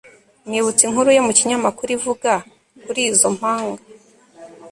[0.49, 2.31] Nibutse inkuru yo mu kinyamakuru ivuga
[2.83, 3.81] kuri izo mpanga